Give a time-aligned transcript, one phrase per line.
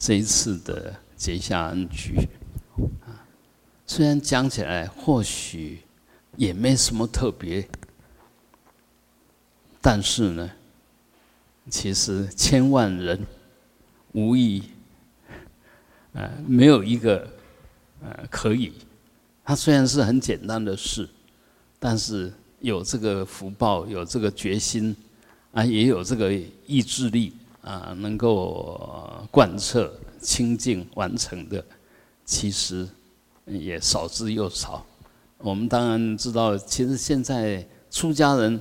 [0.00, 2.26] 这一次的结下恩局
[3.04, 3.20] 啊，
[3.86, 5.82] 虽然讲起来或许
[6.36, 7.68] 也没什么特别，
[9.82, 10.50] 但是呢，
[11.68, 13.26] 其实千万人
[14.12, 14.62] 无一，
[16.14, 17.30] 呃，没有一个
[18.02, 18.72] 呃可以。
[19.44, 21.06] 它虽然是很简单的事，
[21.78, 24.96] 但是有这个福报，有这个决心，
[25.52, 26.32] 啊，也有这个
[26.66, 27.34] 意志力。
[27.62, 31.62] 啊，能够贯彻清净完成的，
[32.24, 32.88] 其实
[33.44, 34.84] 也少之又少。
[35.38, 38.60] 我们当然知道，其实现在出家人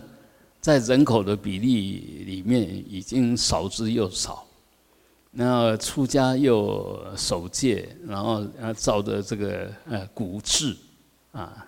[0.59, 4.45] 在人口的比例里面已经少之又少。
[5.31, 10.75] 那出家又守戒，然后啊照着这个呃古制
[11.31, 11.65] 啊，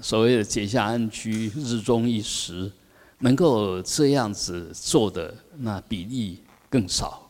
[0.00, 2.72] 所谓的结下安居，日中一时。
[3.20, 7.28] 能够这样子做的那比例更少，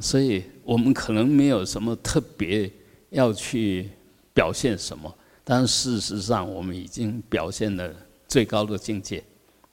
[0.00, 2.70] 所以我们可能没有什么特别
[3.10, 3.88] 要去
[4.34, 7.94] 表现什么，但事实上我们已经表现了
[8.26, 9.22] 最高的境界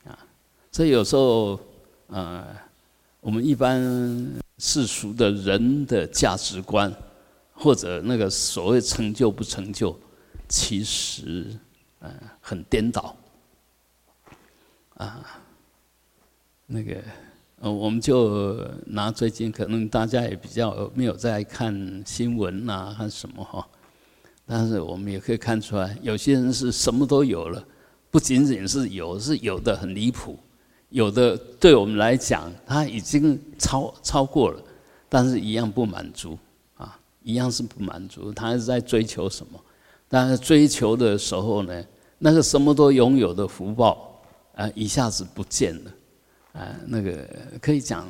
[0.06, 0.18] 啊。
[0.72, 1.60] 所以有时候，
[2.08, 2.46] 呃，
[3.20, 3.82] 我们一般
[4.60, 6.94] 世俗的人的价值观，
[7.54, 9.98] 或者那个所谓成就不成就，
[10.48, 11.58] 其实
[12.00, 13.16] 呃很颠倒。
[14.96, 15.40] 啊，
[16.66, 17.04] 那个，
[17.60, 23.68] 呃，我们就拿最近可能大家也比较没有在看新闻呐，看什么哈，
[24.46, 27.64] 但是我们也可以看出来，有些人是什么都有了，
[28.12, 30.38] 不仅仅是有，是有的很离谱，
[30.90, 34.62] 有的对我们来讲他已经超超过了，
[35.10, 36.38] 但是一样不满足
[36.76, 39.60] 啊，一样是不满足，他是在追求什么？
[40.08, 41.84] 但是追求的时候呢，
[42.20, 44.04] 那个什么都拥有的福报。
[44.54, 45.92] 啊，一下子不见了，
[46.58, 47.24] 啊，那个
[47.62, 48.08] 可以讲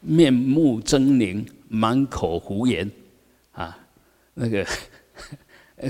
[0.00, 2.90] 面目狰狞，满口胡言，
[3.52, 3.76] 啊，
[4.32, 4.66] 那个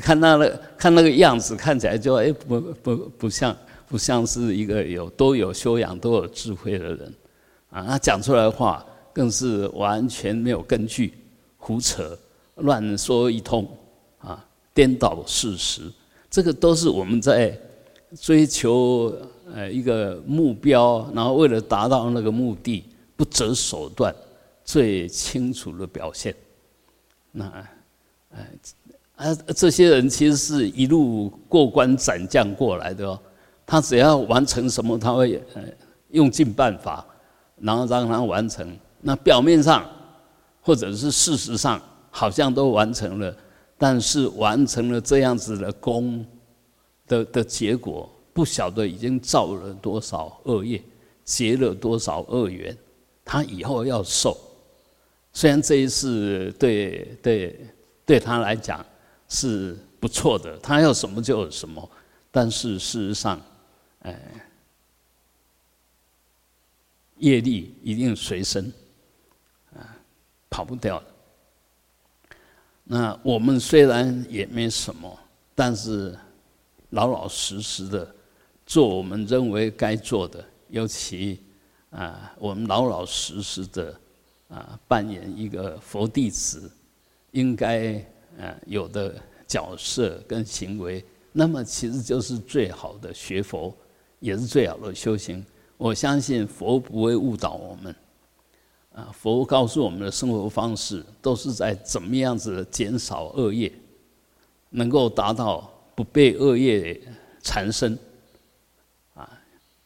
[0.02, 3.56] 看那个看那个样子，看起来就哎不不不像
[3.86, 7.14] 不像是一个有多有修养、多有智慧的人，
[7.70, 11.14] 啊，他讲出来的话更是完全没有根据，
[11.58, 12.18] 胡扯
[12.56, 13.68] 乱说一通，
[14.18, 15.82] 啊，颠倒事实，
[16.28, 17.56] 这个都是我们在
[18.20, 19.14] 追求。
[19.56, 22.84] 呃，一个目标，然后为了达到那个目的，
[23.16, 24.14] 不择手段，
[24.62, 26.34] 最清楚的表现。
[27.32, 27.50] 那，
[28.32, 28.46] 呃，
[29.14, 33.18] 啊，这些人其实是一路过关斩将过来的哦。
[33.64, 35.62] 他只要完成什么，他会呃
[36.10, 37.02] 用尽办法，
[37.56, 38.76] 然后让他完成。
[39.00, 39.88] 那表面上
[40.60, 41.80] 或者是事实上，
[42.10, 43.34] 好像都完成了，
[43.78, 46.26] 但是完成了这样子的功
[47.08, 48.06] 的的结果。
[48.36, 50.82] 不晓得已经造了多少恶业，
[51.24, 52.76] 结了多少恶缘，
[53.24, 54.36] 他以后要受。
[55.32, 57.66] 虽然这一次对对
[58.04, 58.84] 对他来讲
[59.26, 61.90] 是不错的，他要什么就有什么，
[62.30, 63.40] 但是事实上，
[64.00, 64.20] 哎，
[67.16, 68.70] 业力一定随身，
[69.74, 69.96] 啊，
[70.50, 71.06] 跑不掉的。
[72.84, 75.18] 那我们虽然也没什么，
[75.54, 76.14] 但是
[76.90, 78.12] 老老实实的。
[78.66, 81.40] 做我们认为该做的，尤其
[81.90, 83.98] 啊，我们老老实实的
[84.48, 86.68] 啊，扮演一个佛弟子
[87.30, 87.94] 应该
[88.38, 89.14] 啊有的
[89.46, 93.72] 角色跟行为，那么其实就是最好的学佛，
[94.18, 95.46] 也是最好的修行。
[95.76, 97.94] 我相信佛不会误导我们，
[98.92, 103.72] 啊，佛告诉我们的生活方式都是在怎么样子的减少恶业，
[104.70, 107.00] 能够达到不被恶业
[107.42, 107.96] 缠身。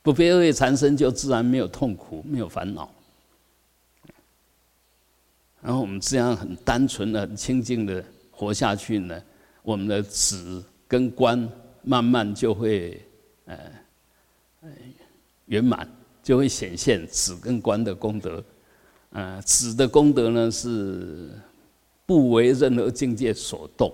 [0.03, 2.91] 不被恶业缠身，就自然没有痛苦，没有烦恼。
[5.61, 9.23] 然后我们这样很单纯的、很清净的活下去呢，
[9.63, 11.47] 我们的子跟官
[11.83, 13.05] 慢慢就会
[13.45, 13.59] 呃
[15.45, 15.87] 圆满，
[16.23, 18.43] 就会显现子跟官的功德。
[19.11, 21.31] 呃，子的功德呢是
[22.07, 23.93] 不为任何境界所动，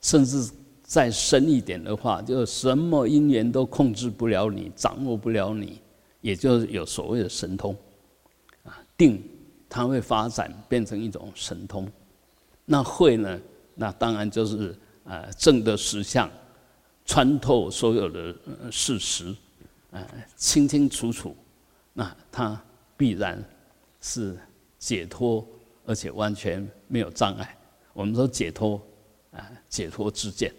[0.00, 0.50] 甚至。
[0.90, 5.80] 再深一点的话，就什么因缘都控制不了你，掌握不了你，
[6.20, 7.76] 也就有所谓的神通，
[8.64, 9.22] 啊，定
[9.68, 11.88] 它会发展变成一种神通。
[12.64, 13.40] 那会呢？
[13.76, 16.28] 那当然就是啊，正的实相，
[17.06, 18.34] 穿透所有的
[18.72, 19.32] 事实，
[19.92, 20.04] 啊，
[20.34, 21.36] 清清楚楚，
[21.92, 22.60] 那它
[22.96, 23.40] 必然
[24.00, 24.36] 是
[24.76, 25.46] 解脱，
[25.86, 27.56] 而且完全没有障碍。
[27.92, 28.82] 我们说解脱，
[29.30, 30.52] 啊，解脱之见。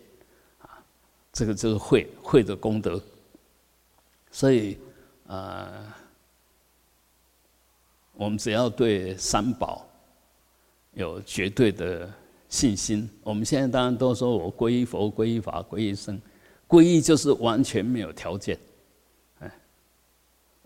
[1.34, 3.02] 这个就是慧慧的功德，
[4.32, 4.78] 所以，
[5.28, 5.86] 呃，
[8.14, 9.88] 我们只要对三宝
[10.94, 12.12] 有绝对的
[12.50, 16.20] 信心，我们现在当然都说我皈依佛、皈依法、皈依僧，
[16.68, 18.60] 皈依就是完全没有条件，
[19.40, 19.50] 哎，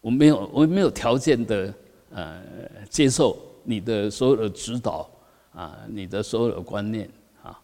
[0.02, 1.74] 我没有我没有条件的
[2.10, 2.42] 呃
[2.90, 5.08] 接受你的所有的指导
[5.54, 7.08] 啊，你的所有的观念
[7.44, 7.62] 啊，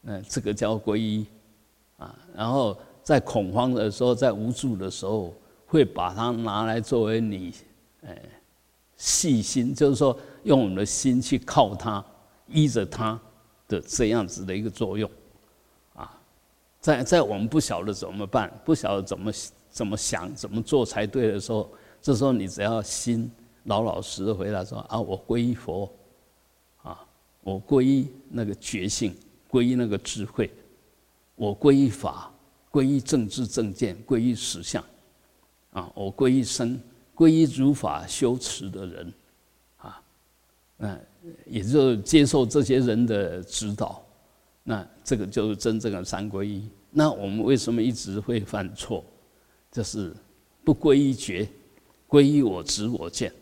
[0.00, 1.26] 那这个叫皈依
[1.98, 5.34] 啊，然后在恐慌的时候，在无助的时候，
[5.66, 7.52] 会把它拿来作为你
[8.06, 8.18] 哎。
[9.00, 12.04] 细心，就是说用我们的心去靠它，
[12.48, 13.16] 依着它
[13.68, 15.08] 的这样子的一个作用，
[15.94, 16.20] 啊，
[16.80, 19.32] 在在我们不晓得怎么办，不晓得怎么
[19.70, 21.70] 怎么想、怎么做才对的时候，
[22.02, 23.30] 这时候你只要心
[23.66, 25.88] 老老实实回答说：啊，我皈依佛，
[26.82, 26.98] 啊，
[27.44, 29.16] 我皈依那个觉性，
[29.48, 30.50] 皈依那个智慧，
[31.38, 32.30] 我皈依法，
[32.70, 34.84] 皈依正知正见，皈依实相，
[35.70, 36.78] 啊，我皈依生。
[37.14, 39.12] 皈依如法修持的人，
[39.78, 40.00] 啊，
[40.76, 40.96] 那
[41.46, 44.00] 也就接受这些人的指导，
[44.62, 46.68] 那这个就是真正的三皈依。
[46.90, 49.04] 那我们为什么一直会犯错？
[49.72, 50.14] 就是
[50.64, 51.48] 不皈依觉，
[52.08, 53.32] 皈依我执我见，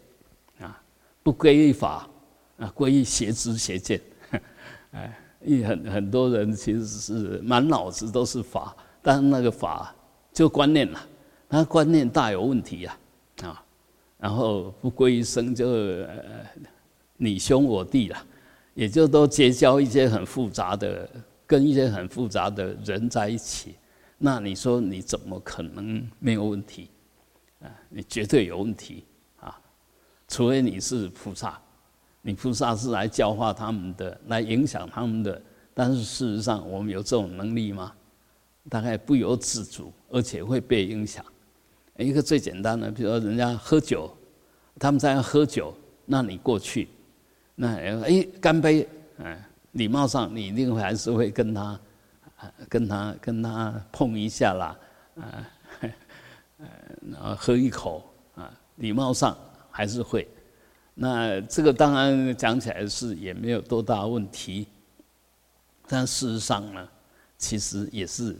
[0.58, 0.82] 啊，
[1.22, 2.08] 不皈依法，
[2.56, 4.00] 啊，皈依邪知邪见，
[4.92, 5.18] 哎，
[5.64, 9.94] 很很多人其实是满脑子都是法，但那个法
[10.32, 11.00] 就观念了，
[11.48, 12.98] 那观念大有问题呀，
[13.42, 13.62] 啊。
[14.18, 15.66] 然后不归一生就
[17.16, 18.16] 你兄我弟了，
[18.74, 21.08] 也就都结交一些很复杂的，
[21.46, 23.74] 跟一些很复杂的人在一起。
[24.18, 26.88] 那你说你怎么可能没有问题？
[27.60, 29.04] 啊，你绝对有问题
[29.38, 29.58] 啊！
[30.26, 31.60] 除非你是菩萨，
[32.26, 35.40] 你菩萨是来教化他们的，来影响他们的。
[35.72, 37.92] 但是事实上，我们有这种能力吗？
[38.68, 41.24] 大概不由自主，而且会被影响。
[41.96, 44.12] 一个最简单的，比如说人家喝酒，
[44.76, 45.72] 他们在喝酒，
[46.04, 46.88] 那你过去，
[47.54, 48.88] 那哎干杯，
[49.18, 49.38] 嗯，
[49.72, 51.80] 礼貌上你一定会还是会跟他，
[52.68, 54.76] 跟他跟他碰一下啦，
[55.14, 55.46] 啊，
[57.12, 58.02] 然后喝一口
[58.34, 59.38] 啊，礼貌上
[59.70, 60.28] 还是会。
[60.98, 64.66] 那这个当然讲起来是也没有多大问题，
[65.86, 66.88] 但事实上呢，
[67.36, 68.34] 其实也是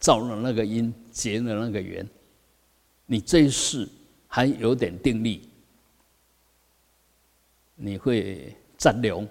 [0.00, 2.04] 造了那个因，结了那个缘。
[3.06, 3.88] 你这一世
[4.26, 5.48] 还有点定力，
[7.76, 9.24] 你会占流，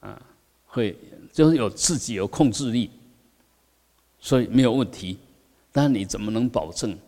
[0.00, 0.20] 啊，
[0.66, 0.98] 会
[1.32, 2.90] 就是有自己有控制力，
[4.18, 5.16] 所以没有问题。
[5.70, 6.98] 但你怎么能保证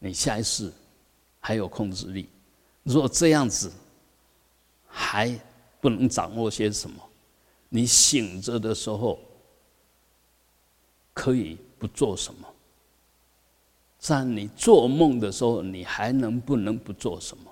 [0.00, 0.70] 你下一世
[1.38, 2.28] 还有控制力？
[2.82, 3.70] 如果这样子
[4.86, 5.38] 还
[5.80, 6.96] 不能掌握些什么，
[7.68, 9.18] 你醒着的时候
[11.12, 12.46] 可以不做什么？
[13.98, 17.50] 在你做梦的时候，你还能不能不做什么？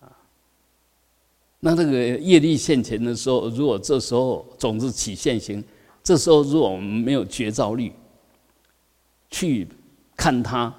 [0.00, 0.12] 啊，
[1.60, 5.64] 那这个业力现前的时候，如果这时候种子起现行，
[6.02, 7.94] 这时候如果我们没有觉照力，
[9.30, 9.66] 去
[10.14, 10.72] 看它，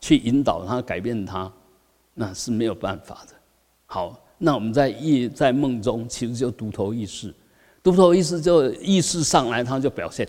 [0.00, 1.52] 去引导他，改变他，
[2.14, 3.34] 那是没有办法的。
[3.86, 7.34] 好，那我们在意在梦中，其实就独头意识，
[7.82, 10.26] 独头意识就意识上来，他就表现。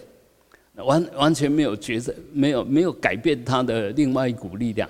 [0.76, 4.90] 完完全没有觉着，没有没有改变他的另外一股力量，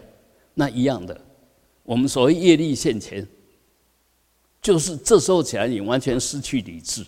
[0.54, 1.19] 那一样的，
[1.83, 3.28] 我们所谓业力现前，
[4.61, 7.04] 就是这时候起来，你完全失去理智，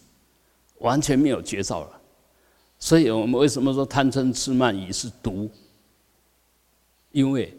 [0.80, 2.02] 完全没有觉照了。
[2.80, 5.50] 所以我们为什么说贪嗔痴慢疑是毒？
[7.12, 7.56] 因为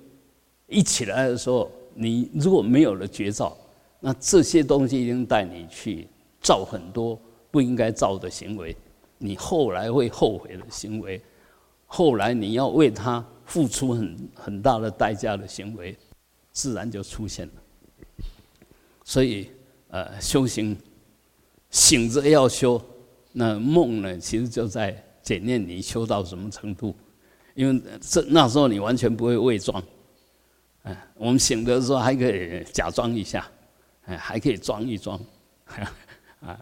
[0.74, 3.56] 一起来的时候，你如果没有了觉照，
[4.00, 6.08] 那这些东西已经带你去
[6.40, 7.18] 造很多
[7.50, 8.76] 不应该造的行为。
[9.18, 11.22] 你后来会后悔的行为，
[11.86, 15.96] 后来你要为他付出很很大的代价的行为，
[16.50, 17.52] 自然就出现了。
[19.04, 19.48] 所以，
[19.88, 20.76] 呃，修行
[21.70, 22.82] 醒着要修，
[23.32, 26.94] 那梦呢，其实就在检验你修到什么程度。
[27.54, 29.80] 因为这那时候你完全不会伪装，
[30.84, 33.46] 嗯，我们醒的时候还可以假装一下，
[34.04, 35.20] 哎，还可以装一装，
[36.40, 36.58] 啊，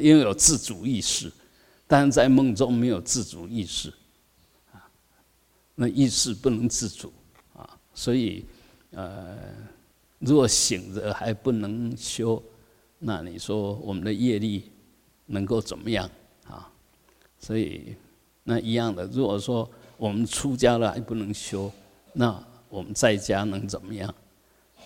[0.00, 1.30] 因为有自主意识。
[1.86, 3.92] 但在梦中没有自主意识，
[4.72, 4.88] 啊，
[5.74, 7.12] 那意识不能自主
[7.52, 8.46] 啊，所以，
[8.92, 9.36] 呃，
[10.18, 12.42] 如果醒着还不能修，
[12.98, 14.72] 那你说我们的业力
[15.26, 16.10] 能够怎么样
[16.48, 16.72] 啊？
[17.38, 17.94] 所以
[18.44, 21.70] 那一样的，如果说我们出家了还不能修，
[22.14, 22.42] 那
[22.74, 24.14] 我们在家能怎么样？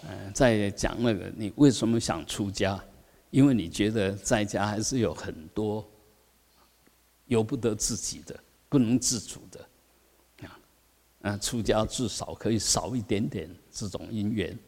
[0.02, 2.78] 呃，在讲那个，你为什么想出家？
[3.30, 5.87] 因为你觉得在家还是有很多。
[7.26, 8.35] 由不得自己的，
[8.71, 9.68] 不能自主的，
[10.47, 10.61] 啊，
[11.21, 14.59] 啊，出家至少可以少一点点这种因缘，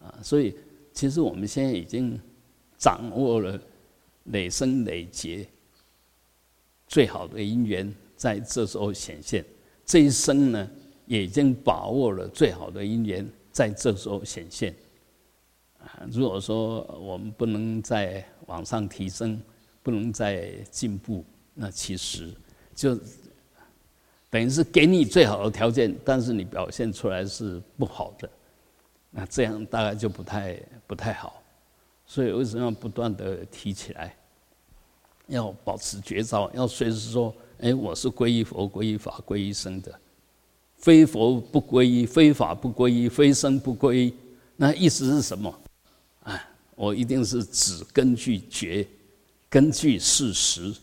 [0.00, 0.56] 啊，所以
[0.92, 2.20] 其实我们现在已经
[2.76, 3.56] 掌握了
[4.24, 5.46] 累生累劫
[6.88, 9.44] 最好的因缘，在这时候显现。
[9.86, 10.68] 这一生呢，
[11.10, 14.72] 也已经把握了最好的因缘，在这时候显现。
[15.80, 19.42] 啊，如果说我们不能再往上提升，
[19.82, 22.32] 不能再进步，那其实
[22.76, 22.96] 就。
[24.30, 28.30] 等于是给你最好的条件，但是你表现出来是不好的，
[29.10, 31.42] 那这样大概就不太不太好。
[32.06, 34.14] 所以为什么要不断的提起来？
[35.26, 39.98] 要保持绝招，要随时说：“哎，我是皈依佛、皈依法、皈依僧的，
[40.80, 44.12] 非佛不皈依，非法不皈依，非僧不皈依。”
[44.56, 45.60] 那意思是什么？
[46.24, 46.42] 啊，
[46.74, 48.86] 我一定是只根据觉，
[49.48, 50.74] 根据事实，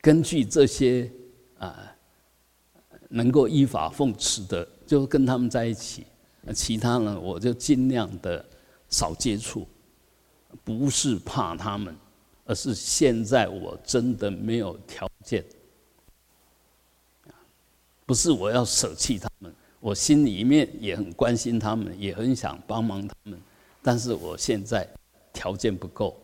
[0.00, 1.10] 根据这些
[1.58, 1.90] 啊。
[3.10, 6.02] 能够依法奉持的，就跟他们在一起；
[6.42, 8.44] 那其他呢，我就尽量的
[8.88, 9.64] 少接触。
[10.64, 11.94] 不是怕他们，
[12.44, 15.44] 而是现在我真的没有条件。
[18.06, 23.38] 不是我要舍弃他们，我心里面也很关心他们，也很想帮忙他们，
[23.82, 24.88] 但是我现在
[25.32, 26.16] 条件不够。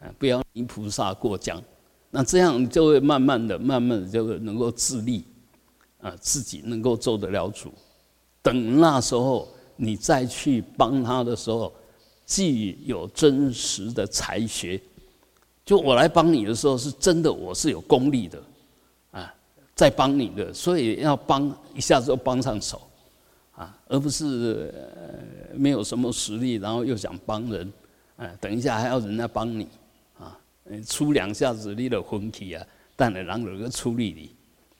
[0.00, 1.62] 啊，不要泥菩萨过江，
[2.10, 5.24] 那这样就会慢慢的、慢慢的就能够自立。
[5.98, 7.72] 啊，自己能够做得了主，
[8.42, 11.72] 等那时候你再去帮他的时候，
[12.26, 14.80] 既有真实的才学，
[15.64, 18.40] 就我来帮你的时候，是真的我是有功力的，
[19.76, 22.82] 在帮你的，所以要帮一下子就帮上手，
[23.54, 24.74] 啊，而不是
[25.54, 27.72] 没有什么实力，然后又想帮人，
[28.16, 29.68] 啊，等一下还要人家帮你，
[30.18, 30.36] 啊，
[30.84, 32.66] 出两下子你的魂体啊，
[32.96, 34.12] 但你让人个出力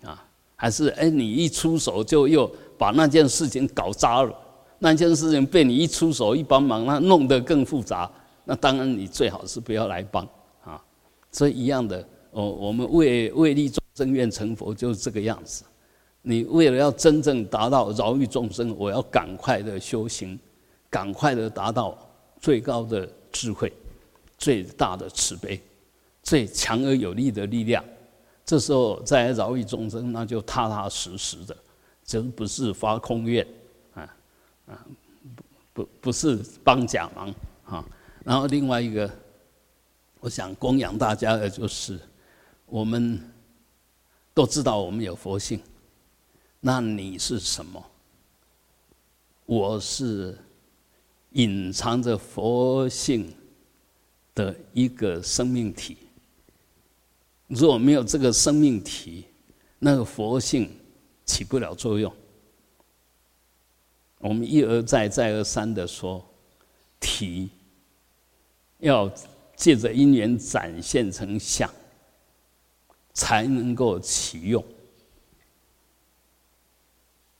[0.03, 0.25] 的，啊。
[0.59, 4.35] 还是哎，你一出手就又把那件事情搞砸了，
[4.79, 8.11] 那件事情被你一出手一帮忙，那弄得更复杂。
[8.47, 10.27] 那当然你最好是不要来帮
[10.65, 10.83] 啊。
[11.31, 15.65] 所以一样的，哦，我们为为利众生愿成佛就是这个样子。
[16.21, 20.39] 你为了要真正达到饶益众生，我要赶快的修行，
[20.91, 21.97] 赶快的达到
[22.39, 23.73] 最高的智慧、
[24.37, 25.59] 最大的慈悲、
[26.23, 27.83] 最强而有力的力量。
[28.45, 31.57] 这时候再饶益众生，那就踏踏实实的，
[32.05, 33.47] 真不是发空愿，
[33.95, 34.17] 啊
[34.67, 34.87] 啊，
[35.73, 37.35] 不不不是帮假忙
[37.65, 37.85] 啊。
[38.25, 39.11] 然后另外一个，
[40.21, 41.99] 我想供养大家的就是，
[42.67, 43.21] 我们
[44.37, 45.59] 都知道我们有佛性，
[46.61, 47.83] 那你是什么？
[49.47, 50.37] 我是
[51.31, 53.35] 隐藏着佛性
[54.35, 55.97] 的一个生命体。
[57.47, 59.25] 如果没有这个生命体，
[59.79, 60.71] 那个佛性
[61.25, 62.15] 起不了作用。
[64.19, 66.23] 我们一而再、再而三的说，
[67.01, 67.49] 体
[68.81, 69.11] 要
[69.55, 71.73] 借着因缘展现成相，
[73.17, 74.63] 才能够启用。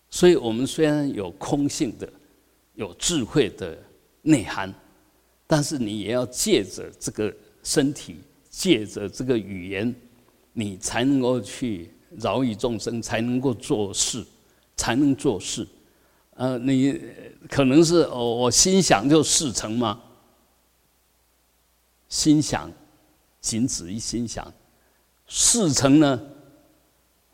[0.09, 2.11] 所以我们虽然有空性的、
[2.75, 3.79] 有智慧的
[4.23, 4.73] 内涵，
[5.47, 7.31] 但是你也要借着这个
[7.63, 8.17] 身体。
[8.49, 9.95] 借着这个语言，
[10.55, 14.25] 你才能够去饶益众生，才能够做事，
[14.79, 15.69] 才能做事。
[16.31, 16.99] 呃，你
[17.51, 20.03] 可能是哦，我心想就事成吗？
[22.09, 22.73] 心想
[23.43, 24.51] 仅止于心想，
[25.27, 26.21] 事成呢？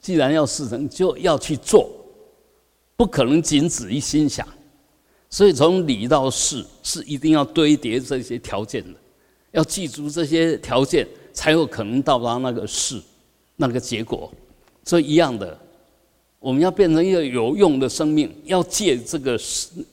[0.00, 1.88] 既然要事成，就要去做，
[2.96, 4.46] 不可能仅止于心想。
[5.30, 8.98] 所以从理到事，是一定要堆叠这些条件的。
[9.52, 13.00] 要记住这些条件，才有可能到达那个事，
[13.56, 14.32] 那个结果。
[14.84, 15.56] 所以一样的，
[16.40, 19.84] 我们要变成一个有用的生命，要借这个身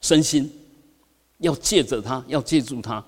[0.00, 0.50] 身心，
[1.38, 3.04] 要借着它，要借助它。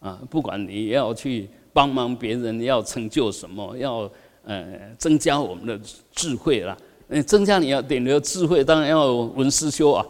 [0.00, 4.10] 啊，不管你要去帮忙别人，要成就什么，要
[4.44, 5.80] 呃增加我们的
[6.12, 6.76] 智慧啦。
[7.08, 10.06] 呃，增加你要点的智慧，当然要文思修啊，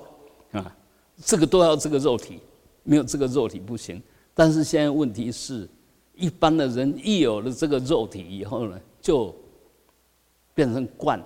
[0.53, 0.77] 啊，
[1.25, 2.39] 这个都要这个肉体，
[2.85, 4.01] 没有这个肉体不行。
[4.35, 5.69] 但是现在问题是，
[6.15, 9.35] 一般的人一有了这个肉体以后呢，就
[10.55, 11.21] 变成惯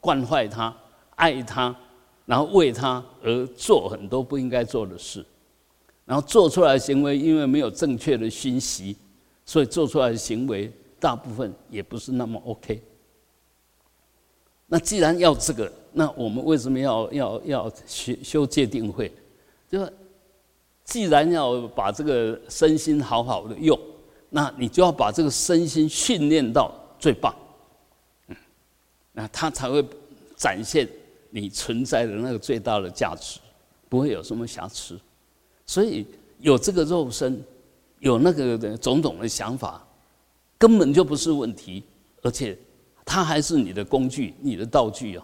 [0.00, 0.74] 惯坏他，
[1.16, 1.76] 爱他，
[2.24, 5.24] 然后为他而做很多不应该做的事，
[6.06, 8.96] 然后做出来行为因为没有正确的熏习，
[9.48, 12.82] 所以做出来的行为大部分也不是那么 OK。
[14.66, 19.10] 那既然要这个，那我们为什么要要要修修戒定慧？
[19.70, 19.90] 就。
[20.84, 23.78] 既然要把这个身心好好的用，
[24.30, 27.36] 那你就要把这个身心训练到最棒，
[28.28, 28.36] 嗯，
[29.12, 29.84] 那他才会
[30.34, 30.88] 展现
[31.28, 33.38] 你存在的那个最大的价值，
[33.90, 34.98] 不会有什么瑕疵。
[35.66, 36.06] 所以
[36.40, 37.38] 有这个肉身，
[38.00, 39.86] 有那个的种种的想法，
[40.56, 41.84] 根本就不是问题，
[42.22, 42.56] 而且
[43.04, 45.22] 它还是你的工具、你的道具哦。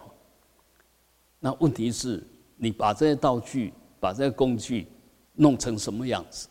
[1.39, 2.23] 那问题是，
[2.57, 4.87] 你把这些道具、把这些工具
[5.33, 6.47] 弄成什么样子？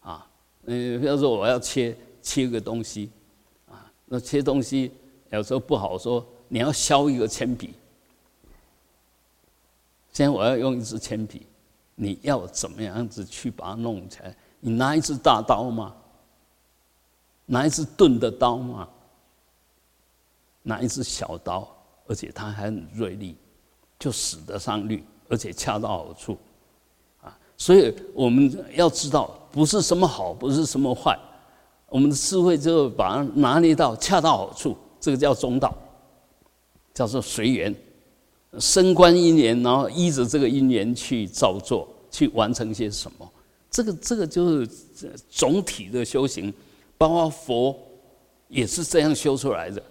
[0.00, 0.26] 啊，
[0.64, 3.10] 嗯，比如说我要切切个东西，
[3.68, 4.92] 啊，那切东西
[5.30, 7.74] 有时候不好说，你要削一个铅笔。
[10.12, 11.46] 现在我要用一支铅笔，
[11.94, 14.36] 你要怎么样子去把它弄起来？
[14.60, 15.94] 你拿一支大刀吗？
[17.46, 18.88] 拿一支钝的刀吗？
[20.62, 21.68] 拿一支小刀，
[22.06, 23.36] 而且它还很锐利。
[23.98, 26.38] 就使得上力，而且恰到好处，
[27.20, 31.18] 啊，所以我们要知道，不是什么好，不是什么坏，
[31.86, 35.76] 我们的智慧就把它拿捏到恰到好处，这个叫中道，
[36.94, 37.76] 叫做随缘，
[38.58, 43.30] 升观因缘，然后依着这个因缘去照做，去完成些什么，
[43.70, 44.68] 这个这个就是
[45.30, 46.52] 总体的修行，
[46.98, 47.78] 包括佛
[48.48, 49.82] 也是这样修出来的，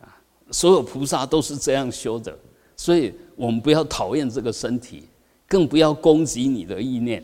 [0.00, 0.06] 啊，
[0.50, 2.36] 所有菩萨都是这样修的。
[2.76, 5.04] 所以我们不要讨厌这个身体，
[5.46, 7.22] 更不要攻击你的意念，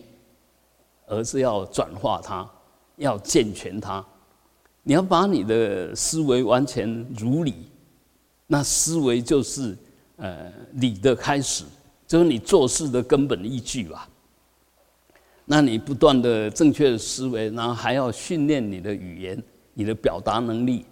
[1.07, 2.47] 而是要转化它，
[2.97, 4.05] 要健全它。
[4.83, 7.55] 你要把你的思维完全如理，
[8.47, 9.77] 那思维就是
[10.17, 11.65] 呃理的开始，
[12.07, 14.09] 就是你做事的根本依据吧。
[15.47, 20.85] 那你不断的正确的思维，然后还要训练你的语言、你的表达能力。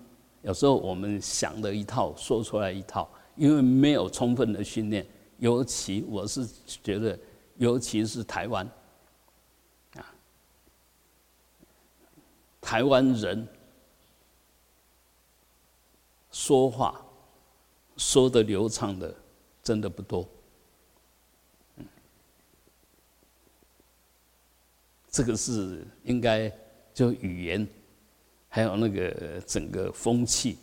[0.43, 3.09] 有时候我们想的一套，说出来一套。
[3.37, 5.05] 因为没有充分的训练，
[5.39, 6.47] 尤其我是
[6.85, 7.19] 觉得，
[7.57, 8.65] 尤其是台湾，
[9.97, 10.07] 啊，
[12.61, 13.45] 台湾人
[16.31, 17.05] 说话
[17.97, 19.13] 说的流畅的
[19.65, 20.25] 真的不多，
[25.15, 26.51] 这个是应该
[26.93, 27.65] 就语言，
[28.49, 30.59] 还有那个整个风气，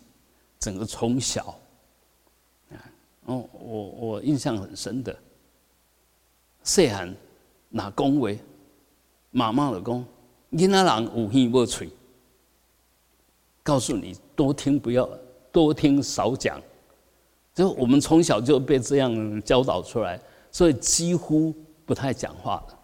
[0.59, 1.57] 整个从小
[2.69, 2.75] 啊。
[3.27, 5.17] 哦，我我印象很深的，
[6.63, 7.15] 细汉
[7.69, 8.37] 拿恭维，
[9.29, 10.05] 妈妈的讲，
[10.51, 11.89] 囡仔人有耳无嘴，
[13.63, 15.09] 告诉你多听不要
[15.49, 16.61] 多听少讲，
[17.55, 20.19] 就我们从小就被这样教导出来，
[20.51, 22.79] 所以几乎不太讲话了，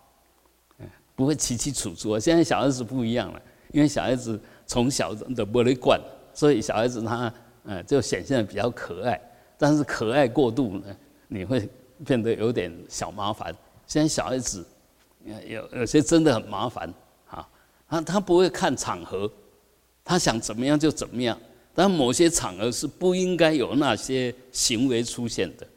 [1.18, 2.18] 不会起起楚楚。
[2.20, 6.00] 现在小孩子不一样了，因为小孩子从小的玻璃罐，
[6.32, 9.20] 所以小孩子他嗯就显现的比较可爱。
[9.58, 10.96] 但是可爱过度呢，
[11.28, 11.68] 你会
[12.06, 13.52] 变得有点小麻烦。
[13.88, 14.64] 现在小孩子
[15.26, 16.94] 有有些真的很麻烦
[17.28, 17.50] 啊，
[17.90, 19.28] 他他不会看场合，
[20.06, 21.36] 他想怎么样就怎么样。
[21.74, 25.68] 但某些场合是不应该有那些行为出现的。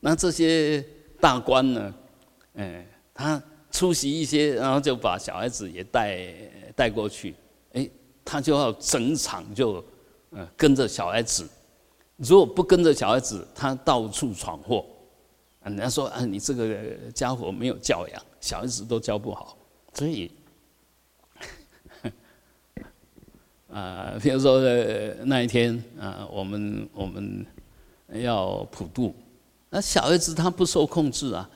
[0.00, 0.84] 那这些
[1.20, 1.94] 大官呢，
[2.54, 6.26] 哎，他出席一些，然后就把小孩子也带
[6.74, 7.34] 带过去，
[7.72, 7.88] 哎，
[8.24, 9.84] 他就要整场就
[10.30, 11.48] 呃跟着小孩子。
[12.16, 14.84] 如果不跟着小孩子，他到处闯祸，
[15.64, 19.56] 人家说啊，你这个家伙没有教养，小孩子都教不好。
[19.94, 20.30] 所以，
[23.72, 24.60] 啊，比如说
[25.24, 27.46] 那一天啊，我们我们
[28.12, 29.14] 要普渡，
[29.70, 31.48] 那小孩子他不受控制啊，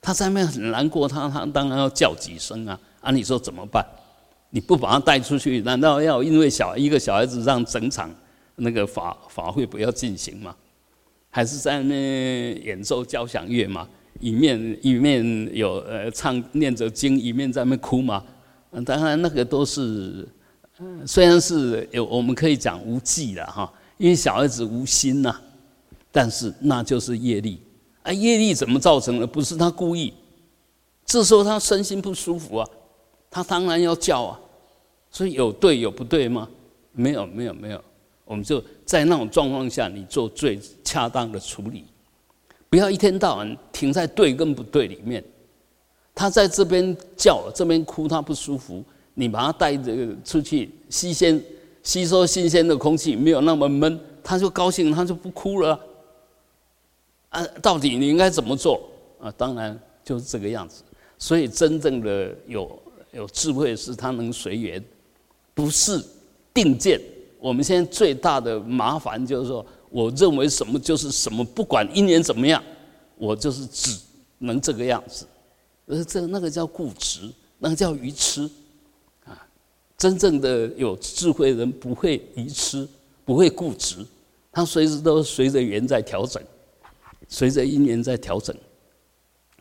[0.00, 2.78] 他在那边很难过，他他当然要叫几声啊。
[3.00, 3.84] 啊，你说怎么办？
[4.50, 8.10] 你不把他带出去，难道要因为小一个小孩子让整场？
[8.62, 10.54] 那个法法会不要进行吗？
[11.30, 13.88] 还是在那演奏交响乐嘛？
[14.18, 18.22] 一面一面有呃唱念着经，一面在那哭嘛？
[18.72, 20.28] 嗯，当然那个都是，
[21.06, 25.34] 虽然是有我们可以讲无忌的哈，因为小孩子无心呐，
[26.12, 27.62] 但是那就是业力
[28.02, 29.26] 啊，业力怎么造成的？
[29.26, 30.12] 不是他故意，
[31.04, 32.68] 这时候他身心不舒服啊，
[33.30, 34.40] 他当然要叫啊，
[35.10, 36.48] 所以有对有不对吗？
[36.92, 37.82] 没有没有没有。
[38.24, 41.84] 我们就在那种状况下，你做最恰当的处理，
[42.68, 45.22] 不要一天到晚停在对跟不对里面。
[46.14, 48.84] 他在这边叫，这边哭，他不舒服，
[49.14, 49.92] 你把他带着
[50.24, 51.42] 出去吸鲜、
[51.82, 55.78] 吸收新鲜的空气，没有那么闷，他就高兴，他就不哭了。
[57.30, 58.88] 啊，到底你应该怎么做
[59.18, 59.32] 啊？
[59.36, 60.82] 当然就是这个样子。
[61.18, 64.82] 所以真正的有有智慧，是他能随缘，
[65.54, 66.02] 不是
[66.52, 67.00] 定见。
[67.38, 72.62] 我们现在最大的麻烦就是说，我认为什么就是什么，不管因缘怎么样，
[73.16, 73.98] 我就是只
[74.38, 75.26] 能这个样子。
[75.86, 78.48] 呃这那个叫固执，那个叫愚痴
[79.24, 79.46] 啊！
[79.98, 82.88] 真正的有智慧人不会愚痴，
[83.24, 84.06] 不会固执，
[84.52, 86.42] 他随时都随着缘在调整。
[87.32, 88.54] 随着因缘在调整，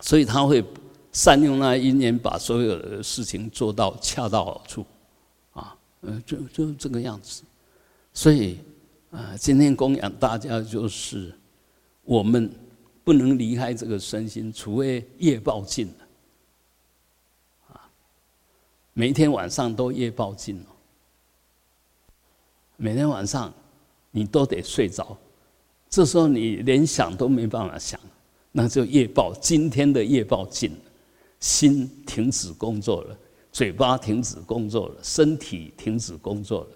[0.02, 0.66] 所以他会
[1.14, 4.84] 善用那因缘，把所有的事情做到恰到好处，
[5.52, 7.44] 啊，嗯，就就这个样子。
[8.12, 8.58] 所以
[9.12, 11.32] 啊，今天供养大家就是
[12.04, 12.52] 我们
[13.04, 16.08] 不能离开这个身心，除非业报尽了，
[17.74, 17.90] 啊，
[18.94, 20.66] 每天晚上都业报尽了，
[22.78, 23.54] 每天晚上
[24.10, 25.16] 你都得睡着。
[25.90, 28.00] 这时候你连想都没办法想，
[28.52, 30.78] 那就业报，今天的业报尽了，
[31.40, 33.18] 心停止工作了，
[33.52, 36.68] 嘴巴停止工作了，身体停止工作了。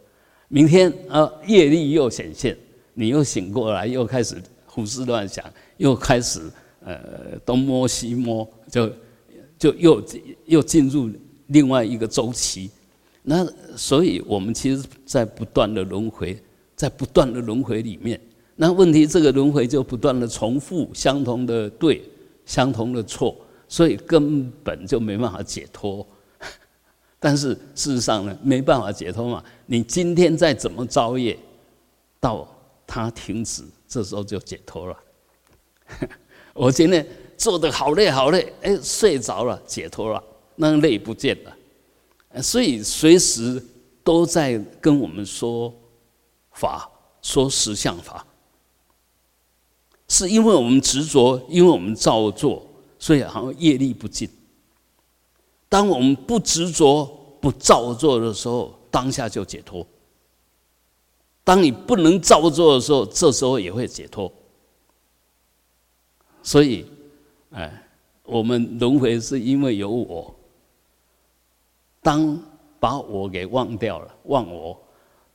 [0.48, 2.58] 明天啊，业力又显现，
[2.96, 5.46] 你又醒过来，又开始胡思乱想，
[5.78, 6.42] 又开始
[6.84, 8.92] 呃东摸西摸，就
[9.60, 10.04] 就又
[10.46, 11.12] 又进入
[11.48, 12.72] 另外一个周期。
[13.22, 13.46] 那
[13.78, 16.38] 所以我们其实，在不断的轮回，
[16.76, 18.20] 在不断的轮回里面。
[18.56, 22.02] 那问题，这个轮回就不断的重复相同的对，
[22.46, 23.36] 相同的错，
[23.68, 26.06] 所以根本就没办法解脱。
[27.20, 29.44] 但是事实上呢，没办法解脱嘛。
[29.66, 31.38] 你今天再怎么造业，
[32.20, 32.48] 到
[32.86, 34.98] 它停止，这时候就解脱了。
[36.54, 40.24] 我今天做的好累好累，哎，睡着了，解脱了，
[40.56, 42.42] 那累不见了。
[42.42, 43.60] 所以随时
[44.04, 45.74] 都在跟我们说
[46.52, 46.88] 法，
[47.24, 48.24] 说实相法。
[50.14, 52.64] 是因为我们执着，因为我们造作，
[53.00, 54.30] 所以好像业力不尽。
[55.68, 57.04] 当我们不执着、
[57.42, 59.84] 不造作的时候，当下就解脱。
[61.44, 64.32] 当你不能造作的时候，这时候也会解脱。
[66.44, 66.86] 所以，
[67.50, 67.84] 哎，
[68.22, 70.36] 我们轮回是因为有我。
[72.04, 72.40] 当
[72.80, 74.80] 把我给忘掉了，忘我，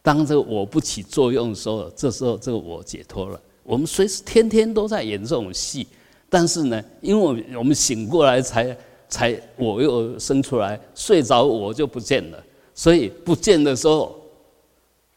[0.03, 3.41] 当这个我不起作用的时候，这时候这个我解脱了。
[3.69, 5.87] 我们随时天天都在演这种戏，
[6.31, 8.75] 但是呢，因为我们我们醒过来才
[9.11, 12.43] 才我又生出来，睡着我就不见了，
[12.75, 14.19] 所以不见的时候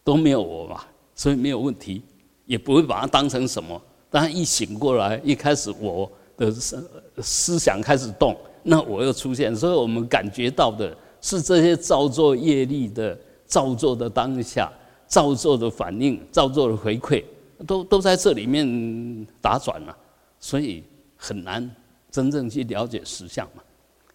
[0.04, 0.82] 都没有我嘛，
[1.16, 2.02] 所以没有问题，
[2.46, 3.82] 也不会把它当成什么。
[4.10, 14.70] 当一醒过来，一开始我的思思想开始动，那我又出现，所以我们感觉到的是这些造作业力的造作的当下，
[15.08, 17.24] 造作的反应，造作的回馈。
[17.66, 19.98] 都都在这里面打转了，
[20.40, 20.84] 所以
[21.16, 21.70] 很难
[22.10, 23.64] 真正去了解实相嘛。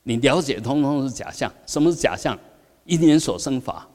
[0.03, 1.53] 你了解，通通是假象。
[1.67, 2.39] 什么是假象？
[2.85, 3.89] 因缘所生法，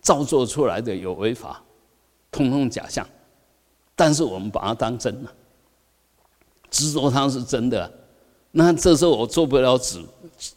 [0.00, 1.62] 造作出来的有为法，
[2.30, 3.06] 通通假象。
[3.96, 5.32] 但是我们把它当真了，
[6.70, 7.90] 执着它是真的。
[8.50, 10.06] 那这时候我做不了主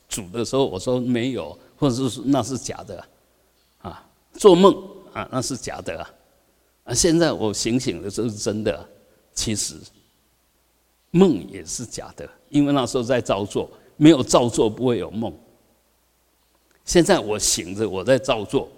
[0.10, 3.02] 主的时候，我说没有，或者是那是假的
[3.82, 4.76] 啊，做梦
[5.14, 6.10] 啊，那是假的啊。
[6.86, 6.94] 啊！
[6.94, 8.88] 现在我醒醒的，这是真的。
[9.34, 9.76] 其实
[11.12, 15.34] 梦也是假的，因为那时候在造作，没有造作不会有梦。
[16.86, 18.70] 现在我醒着，我在造作，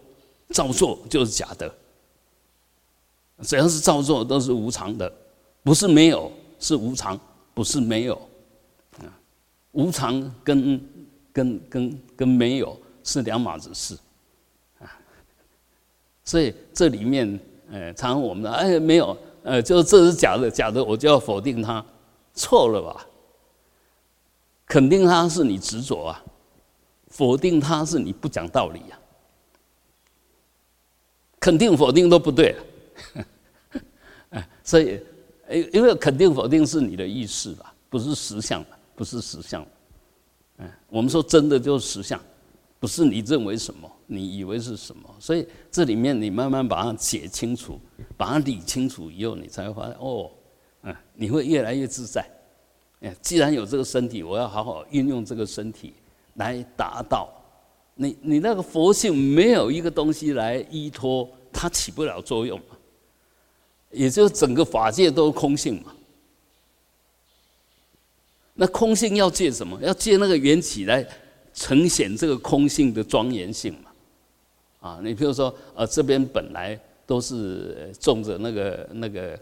[0.50, 1.72] 造作就是假的。
[3.42, 5.14] 只要是造作，都是无常的，
[5.62, 7.20] 不是没有，是无常，
[7.54, 8.16] 不是没有。
[9.00, 9.06] 啊，
[9.74, 10.82] 无常跟
[11.34, 13.96] 跟跟跟没有是两码子事。
[14.80, 14.98] 啊，
[16.24, 17.38] 所以这里面。
[17.72, 21.86] 哎，常我们的哎没有，呃，就这是假的，假的，我就要否定它，
[22.34, 23.06] 错了吧？
[24.66, 26.24] 肯定它是你执着啊，
[27.10, 29.00] 否定它是你不讲道理呀，
[31.40, 32.56] 肯定否定都不对，
[34.30, 35.00] 哎， 所以，
[35.50, 38.64] 因因为肯定否定是你的意识吧，不是实相
[38.96, 39.66] 不是实相，
[40.58, 42.20] 嗯，我们说真的就是实相。
[42.80, 47.78] 不是你认为什么，你以为是什么，所以这里面你慢慢把它解清楚，
[48.16, 50.32] 把它理清楚以后，你才会发现哦，
[50.84, 52.26] 嗯，你会越来越自在。
[53.02, 55.94] 哎，既然有这个身体，我要好好运用这个身体
[56.36, 57.30] 来达到
[57.96, 62.78] 你你那个佛性，没有一个东西来依托，它起不了作用嘛。
[63.92, 65.94] 也就整个法界都空性嘛。
[68.54, 69.78] 那空性要借什么？
[69.82, 71.06] 要借那个缘起来。
[71.60, 73.87] 呈现这个空性的庄严性嘛，
[74.80, 79.40] 啊，你比如说，呃，这边本来都是种着那个那个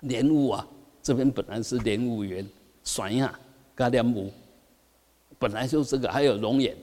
[0.00, 0.66] 莲雾啊，
[1.02, 2.46] 这边本来是莲雾园，
[2.84, 3.38] 酸呀，
[3.74, 4.32] 嘎莲雾，
[5.38, 6.76] 本来就这个，还有龙眼，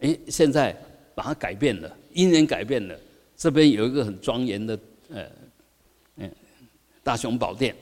[0.00, 0.76] 哎，现在
[1.14, 2.98] 把它改变了，因缘改变了，
[3.36, 4.78] 这边有一个很庄严的，
[5.10, 5.26] 呃，
[6.16, 6.30] 嗯，
[7.02, 7.74] 大雄宝殿，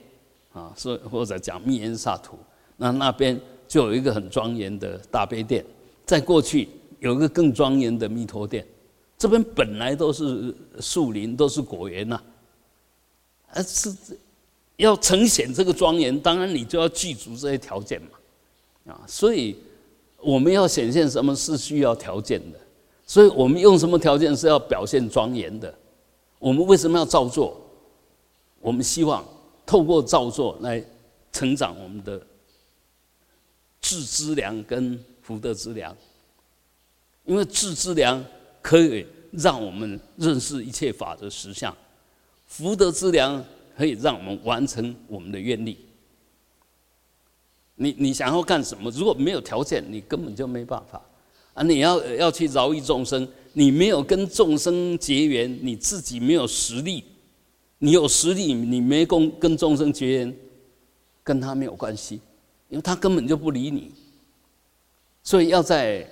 [0.53, 2.39] 啊，是或者讲密严萨图，
[2.77, 3.41] 那那边。
[3.67, 5.65] 就有一个很庄严的大悲殿，
[6.05, 6.69] 在过去
[7.01, 8.65] 有一个更庄严的弥陀殿，
[9.25, 12.21] 这边本来都是树林，都是果园呐，
[13.49, 13.91] 啊是
[14.77, 19.57] 要呈现这个庄严，当然你就要具足这些条件嘛，啊，所以
[20.19, 22.59] 我们要显现什么是需要条件的，
[23.07, 25.75] 所以我们用什么条件是要表现庄严的。
[26.39, 27.59] 我们为什么要造作？
[28.61, 29.25] 我们希望
[29.65, 30.85] 透过造作来
[31.33, 32.21] 成长我们的
[33.81, 35.97] 智之良跟福德之良，
[37.25, 38.23] 因为智之良
[38.65, 41.77] 可以让我们认识一切法的实相，
[42.47, 43.45] 福德之良。
[43.77, 45.77] 可以让我们完成我们的愿力。
[47.75, 48.89] 你你想要干什么？
[48.93, 51.03] 如果没有条件，你根本就没办法
[51.55, 51.63] 啊！
[51.65, 57.03] 你要要去饶益众生，你没有跟众生结缘，你自己没有实力。
[57.79, 60.37] 你有实力，你没跟跟众生结缘，
[61.25, 62.21] 跟他没有关系，
[62.69, 63.91] 因为他根本就不理你。
[65.25, 66.09] 所以要在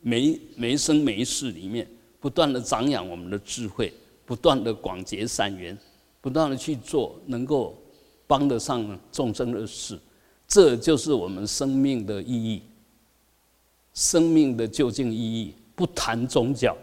[0.00, 1.88] 每每一生每一世里面，
[2.20, 3.92] 不断的长养我们的智慧。
[4.26, 5.78] 不断的广结善缘，
[6.20, 7.80] 不断的去做能够
[8.26, 9.96] 帮得上众生的事，
[10.48, 12.60] 这就是我们生命的意义。
[13.94, 16.76] 生命的究竟意义，不谈宗教，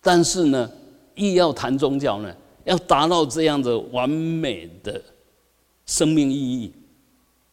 [0.00, 0.68] 但是呢，
[1.14, 5.00] 亦要谈宗教呢，要达到这样的完美的
[5.86, 6.72] 生命意义，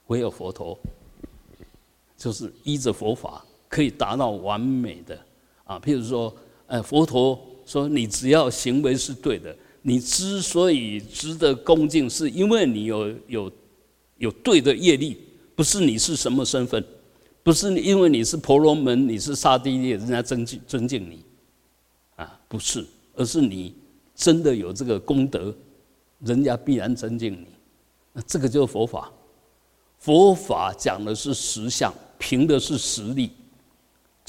[0.07, 0.75] 唯有佛陀，
[2.17, 5.19] 就是依着佛法可以达到完美的
[5.63, 5.79] 啊。
[5.79, 6.31] 譬如说，
[6.67, 7.47] 呃，佛陀。
[7.63, 13.51] 说你只要行为是对的，你之所以值得恭敬，是因为你有有
[14.17, 15.15] 有对的业力，
[15.55, 16.83] 不是你是什么身份，
[17.43, 21.23] 不是因为你是婆罗门，你是刹帝利，人家尊敬尊敬你，
[22.17, 23.73] 啊，不是，而是你
[24.15, 25.55] 真的有这个功德，
[26.19, 27.47] 人家必然尊敬你。
[28.11, 29.09] 那这个就是佛法，
[29.97, 33.31] 佛法讲的是实相，凭的是实力，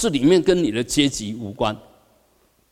[0.03, 1.77] 这里面跟你的阶级无关。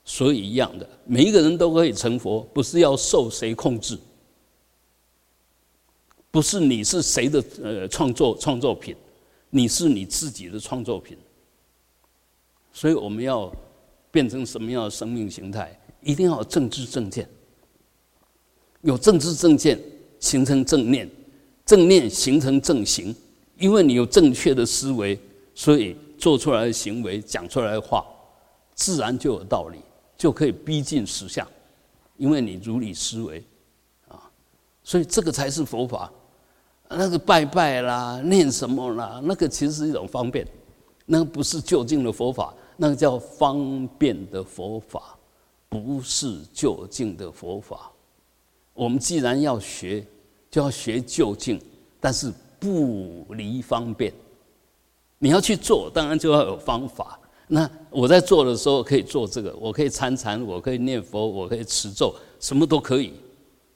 [0.04, 3.96] 所以一样的，每一个人都可以成佛，不是要受谁控制，
[6.32, 8.96] 不是你是谁的呃创作创作品，
[9.50, 11.16] 你是你自己的创作品。
[12.72, 13.52] 所以我们要
[14.10, 15.78] 变成什么样的生命形态？
[16.02, 17.28] 一定要有政治正见，
[18.80, 19.80] 有政治正见
[20.18, 21.08] 形成正念，
[21.64, 23.14] 正念形成正行，
[23.56, 25.16] 因为你有正确的思维，
[25.54, 28.06] 所以做出来的行为、讲出来的话，
[28.74, 29.78] 自然就有道理。
[30.16, 31.48] 就可以逼近实相，
[32.18, 33.42] 因为你如理思维，
[34.06, 34.30] 啊，
[34.84, 36.12] 所以这个才是佛法。
[36.90, 40.46] 那个拜拜啦、念什么啦，那个其实是一种方便，
[41.06, 45.16] 那个不是就近的佛法，那个叫方便的佛法，
[45.70, 47.90] 不是就近的佛法。
[48.74, 50.06] 我们既然要学，
[50.50, 51.58] 就要学就近，
[51.98, 54.12] 但是不离方便。
[55.20, 57.18] 你要去做，当然就要有方法。
[57.46, 63.12] 那我在做的时候可以做这个，我可以参禅，我可以念佛，我可以持咒，什么都可以。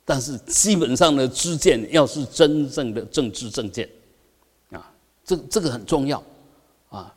[0.06, 3.88] 但是基本上的知见要是真正的政治正见，
[4.70, 4.90] 啊，
[5.24, 6.22] 这这个很重要，
[6.88, 7.14] 啊，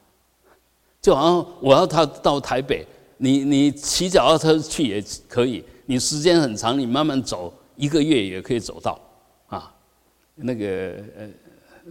[1.02, 2.86] 就好像我要他到台北，
[3.18, 9.00] 你你骑脚踏车去也可以，你时间很长，你慢慢走，一个月也可以走到，
[9.48, 9.74] 啊，
[10.36, 10.66] 那个
[11.18, 11.30] 呃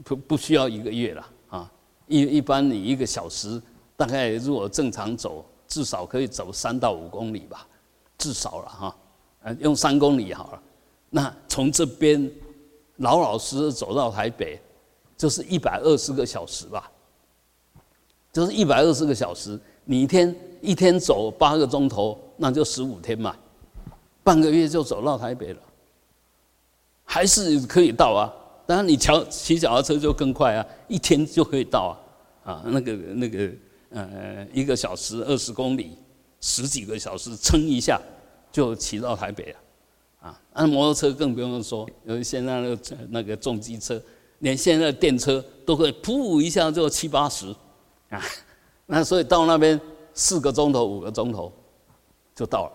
[0.03, 1.27] 不不需要一个月了，
[2.07, 3.61] 一一般你一个小时。
[3.99, 7.67] 大概如果正常走，至少可以走三到五公里吧，
[8.19, 8.97] 至少了哈。
[9.59, 10.63] 用三公里好了。
[11.09, 12.31] 那从这边
[12.97, 14.61] 老老实实走到台北，
[15.17, 16.91] 就是一百二十个小时吧。
[18.35, 23.35] 就是一百二十个小时，你一天一天走八个钟头，那就十五天嘛，
[24.23, 25.61] 半个月就走到台北了，
[27.03, 28.31] 还是可以到啊。
[28.67, 31.97] 当然你骑骑脚踏车就更快啊，一天就可以到
[32.45, 32.53] 啊。
[32.53, 33.51] 啊，那个那个。
[33.89, 35.97] 呃，一个小时二十公里，
[36.41, 37.99] 十几个小时撑一下
[38.51, 39.59] 就骑到台北了，
[40.21, 42.79] 啊，那摩托车更不用说，因为现在那个
[43.11, 44.03] 那个重机车，
[44.41, 47.47] 连现在的电车都可以噗一下就七八十，
[48.11, 48.21] 啊，
[48.87, 49.81] 那所以到那边
[50.13, 51.51] 四个钟头五个钟头
[52.35, 52.73] 就到了，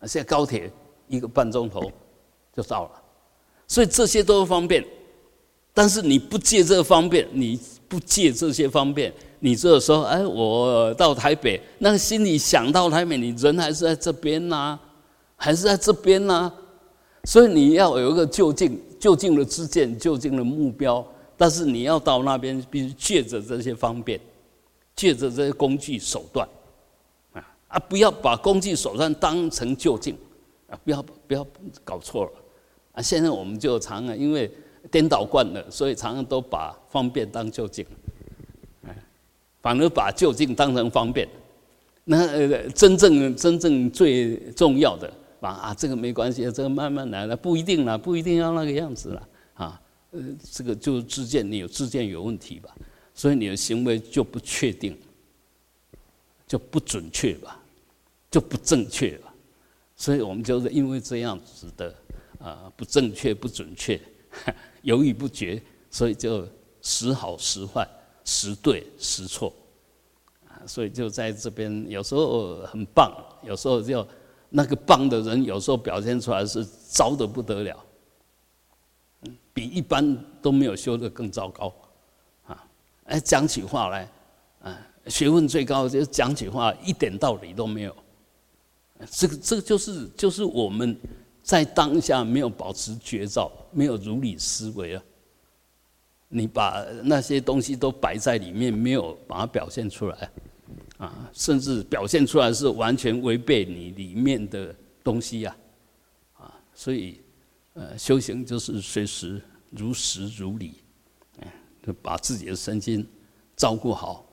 [0.00, 0.70] 啊现在高铁
[1.06, 1.90] 一个半钟头
[2.52, 3.02] 就到了，
[3.66, 4.84] 所以这些都是方便，
[5.72, 9.12] 但是你不借这个方便，你不借这些方便。
[9.40, 14.78] 你这个时候，哎，我到台北，那个心里想到台北，你人还是在这边呐，
[15.36, 16.50] 还是在这边呐，
[17.24, 21.06] 所以你要有一个就近、就近的知见、就近的目标。
[21.36, 24.18] 但是你要到那边，必须借着这些方便，
[24.96, 26.48] 借着这些工具手段，
[27.34, 30.16] 啊啊，不要把工具手段当成就近，
[30.70, 31.46] 啊，不要不要
[31.84, 32.32] 搞错了，
[32.94, 34.50] 啊，现在我们就常啊，因为
[34.90, 37.84] 颠倒惯了，所以常常都把方便当就近。
[39.60, 41.26] 反而把就近当成方便，
[42.04, 49.80] 那呃真正真正最重要的，啊这个没关系，这个慢慢来了，不一定了，不一定要那个样子了啊。
[50.10, 50.20] 呃，
[50.52, 52.76] 这个就自见你有自见有问题吧，
[53.14, 54.94] 所以你的行为就不确定，
[56.46, 57.58] 就不准确吧，
[58.30, 59.34] 就不正确吧。
[59.96, 61.94] 所以我们就是因为这样子的
[62.44, 63.98] 啊不正确、不准确、
[64.82, 66.46] 犹豫不决，所以就
[66.82, 67.88] 时好时坏、
[68.24, 69.50] 时对时错
[70.46, 70.60] 啊。
[70.66, 73.10] 所以就在这边，有时候很棒，
[73.42, 74.06] 有时候就
[74.50, 77.82] 那个棒的人，有时候表现出来是糟的不得了。
[79.54, 81.72] 比一般都没有修的更糟糕，
[82.44, 82.66] 啊，
[83.04, 84.10] 哎，讲起话来，
[84.60, 84.76] 啊，
[85.06, 87.96] 学问最高就讲起话一点道理都没有，
[89.08, 90.98] 这个这个就是就是我们
[91.44, 95.02] 在当下没有保持觉照，没有如理思维啊，
[96.26, 100.30] 你把那些东西都摆在里面，没有把它表现出来，
[100.96, 105.56] 啊，甚至表现出来是完全违背你里面的东西呀，
[106.36, 107.20] 啊，所以。
[107.76, 110.74] 呃，修行就是随时如实如理，
[111.40, 111.52] 哎，
[111.84, 113.04] 就把自己的身心
[113.56, 114.24] 照顾好，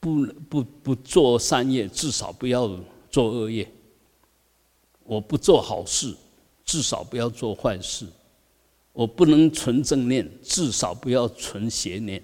[0.00, 2.68] 不不不做善业，至少不要
[3.08, 3.70] 做恶业。
[5.04, 6.12] 我不做好事，
[6.74, 8.04] 至少不要做坏事。
[8.92, 12.20] 我不能存正念，至少不要存邪念。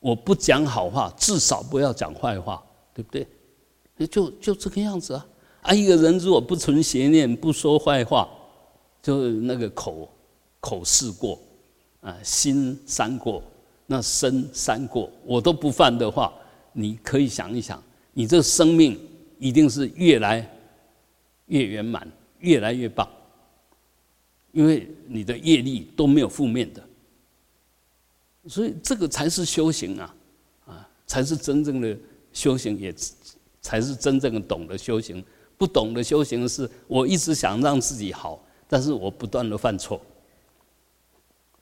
[0.00, 2.60] 我不讲好话，至少不要讲坏话，
[2.92, 3.24] 对不对？
[4.08, 5.24] 就就这个样子啊！
[5.62, 8.28] 啊，一个人如果不存邪念，不说坏话。
[9.00, 10.08] 就那个口
[10.58, 11.38] 口试过，
[12.00, 13.40] 啊，心三过，
[13.86, 16.32] 那身三过，我都不犯的话，
[16.72, 17.80] 你可以想一想，
[18.12, 18.98] 你这生命
[19.38, 20.44] 一定是越来
[21.46, 22.10] 越圆满，
[22.40, 23.08] 越来越棒，
[24.52, 26.82] 因为你的业力都没有负面的，
[28.46, 30.14] 所以这个才是修行啊，
[30.66, 31.96] 啊，才是真正的
[32.32, 32.94] 修行，也
[33.60, 35.24] 才是真正的懂得修行。
[35.56, 38.42] 不懂得修行是，我一直想让自己好。
[38.70, 39.98] 但是我不断的犯错，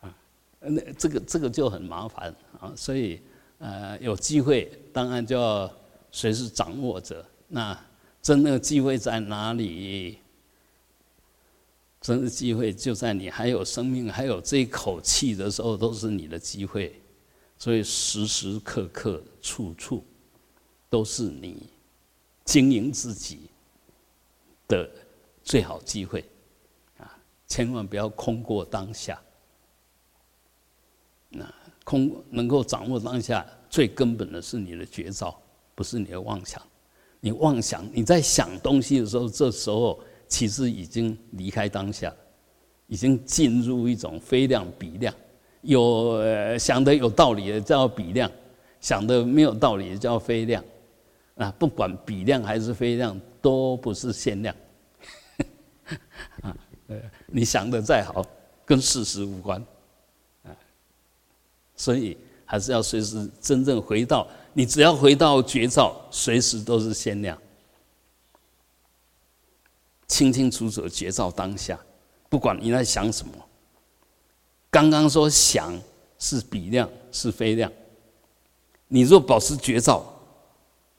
[0.00, 0.14] 啊，
[0.58, 3.20] 那这个这个就很麻烦啊，所以
[3.58, 5.70] 呃有机会当然就要
[6.10, 7.24] 随时掌握着。
[7.46, 7.78] 那
[8.20, 10.18] 真的机会在哪里？
[12.06, 17.00] 生的机会就在你还有生命、还有这一口气的时候，都是你的机会。
[17.58, 20.04] 所以时时刻刻、处处
[20.88, 21.68] 都是你
[22.44, 23.50] 经营自己
[24.68, 24.88] 的
[25.42, 26.24] 最好机会
[26.98, 27.18] 啊。
[27.48, 29.20] 千万不要空过当下。
[31.28, 35.36] 那空能够掌握当下，最根本的是你的觉照，
[35.74, 36.62] 不是你的妄想。
[37.18, 42.14] 你妄想，你在想东西的时候，这时候其实已经离开当下，
[42.86, 45.14] 已经进入一种非量比量。
[45.62, 46.18] 有
[46.58, 48.30] 想的有道理的叫比量，
[48.80, 50.62] 想的没有道理的叫非量。
[51.36, 54.54] 啊，不管比量还是非量，都不是限量。
[56.42, 56.56] 啊。
[56.88, 58.24] 呃，你想的再好，
[58.64, 59.60] 跟事实无关，
[60.44, 60.54] 啊，
[61.74, 67.36] 所以还是要随时真正回到，你只要回到绝照，随时都是限量，
[70.06, 71.78] 清清楚楚的绝照当下，
[72.28, 73.32] 不管你在想什么。
[74.70, 75.78] 刚刚说想
[76.18, 77.70] 是比量是非量，
[78.88, 80.04] 你若保持绝照，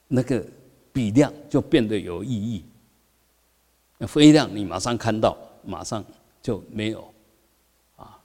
[0.08, 0.44] 那个
[0.92, 2.64] 比量就变得有意义，
[4.06, 5.36] 非量你马上看到。
[5.64, 6.02] 马上
[6.40, 7.12] 就没有，
[7.96, 8.18] 啊，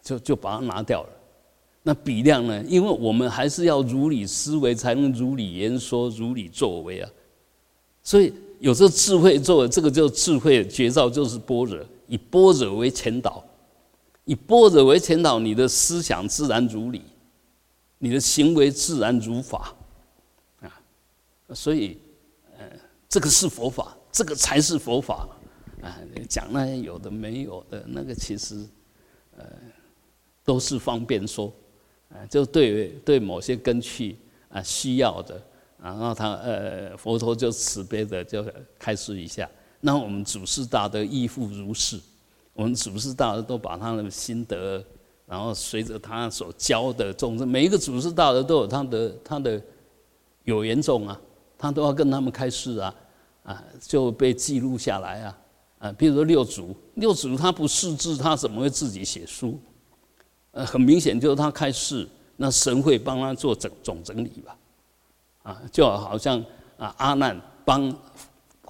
[0.00, 1.10] 就就把它拿掉了。
[1.82, 2.64] 那比量呢？
[2.64, 7.10] 因为我们还是要如理思维，才能如理言说、如理作为啊。
[8.02, 13.44] 所以有这智慧作为，这个叫智慧绝招，就是般若，以般若为前导，
[14.24, 17.02] 以般若为前导，你的思想自然如理，
[17.98, 19.74] 你的行为自然如法
[20.60, 20.80] 啊。
[21.54, 21.98] 所以，
[22.58, 22.66] 呃，
[23.08, 25.28] 这个是佛法，这个才是佛法。
[25.80, 25.96] 啊，
[26.28, 28.66] 讲那些有的没有的，那个其实，
[29.36, 29.46] 呃，
[30.44, 31.54] 都是方便说，
[32.08, 34.18] 啊，就对对某些根器
[34.48, 35.40] 啊需要的，
[35.82, 38.44] 然后他呃佛陀就慈悲的就
[38.78, 39.48] 开示一下，
[39.80, 42.00] 那我们祖师大德亦复如是，
[42.52, 44.84] 我们祖师大德都把他的心得，
[45.26, 49.62] 然后随着他所教的众生，每一个祖师大德都有他的他的
[50.44, 51.20] 有缘众啊，
[51.56, 52.94] 他都要跟他们开示啊，
[53.44, 55.38] 啊就被记录下来啊。
[55.78, 59.60] 啊，比如说六祖，六祖他不识字，他怎么会自己写书？
[60.50, 62.04] 呃，很明显就是他开示，
[62.36, 64.58] 那神会帮他做整总整理吧？
[65.48, 66.38] 啊，就好像
[66.76, 67.90] 啊，阿难帮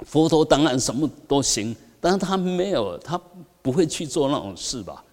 [0.03, 3.21] 佛陀，当然什么都行，但是他没有，他
[3.61, 5.05] 不会去做那种事吧？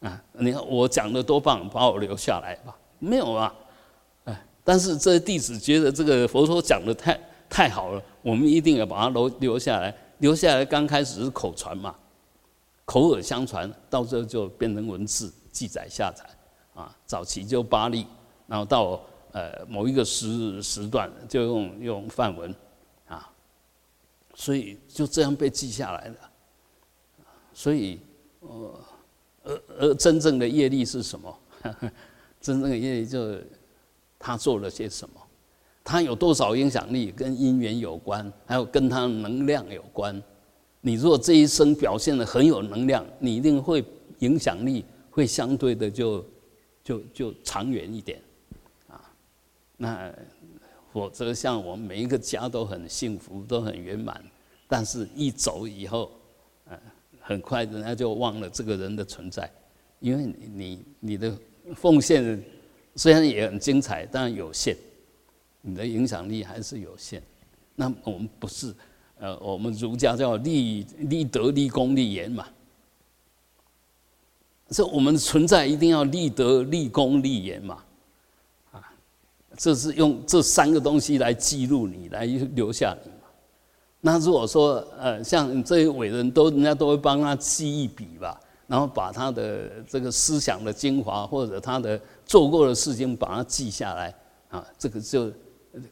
[0.00, 2.76] 啊，你看我讲的多棒，把我留下来吧？
[3.00, 3.52] 没有啊，
[4.26, 9.92] 哎，但是这些弟子觉得这个佛陀讲的太太好了，我们一定要把他留留下来。
[10.18, 11.94] 留下来刚开始是口传嘛，
[12.84, 16.24] 口耳相传，到最后就变成文字记载下载
[16.74, 16.92] 啊。
[17.06, 18.04] 早期就巴利，
[18.48, 19.00] 然后到
[19.38, 22.52] 呃某一个时时段就用用范文
[23.06, 23.30] 啊，
[24.34, 26.16] 所以就这样被记下来了。
[27.54, 28.00] 所以，
[28.40, 28.74] 呃，
[29.44, 31.38] 而而真正的业力是什么？
[32.40, 33.36] 真正的业力就
[34.18, 35.14] 他做了些什么。
[35.84, 40.22] 他有多少影响力，跟因缘有关，还有跟他能量有关。
[40.80, 43.84] 你如果这一生表现的很有能量，你一定会
[44.18, 46.24] 影响力会相对的就
[46.84, 48.20] 就就长远一点。
[49.78, 50.12] 那
[50.92, 54.22] 否则像我们每一个家都很幸福，都很圆满，
[54.66, 56.10] 但是一走以后，
[56.68, 56.78] 嗯，
[57.20, 59.50] 很快人家就忘了这个人的存在，
[60.00, 61.32] 因为你你的
[61.74, 62.42] 奉献
[62.96, 64.76] 虽然也很精彩，但有限。
[65.60, 67.20] 你的影响力还是有限，
[67.74, 68.72] 那我们不是，
[69.18, 72.46] 呃，我们儒家叫立立德、立功、立言嘛。
[74.68, 77.84] 这我们存在一定要立德、立功、立言嘛，
[79.58, 83.28] 这是用这三个东西来记录你，来留下你嘛。
[84.00, 94.14] 那如果说，呃，像这些伟人都，人家都会帮他记一笔吧，然后把他的这个思想的精华或者他的做过的事情把它记下来，
[94.48, 95.30] 啊，这个就。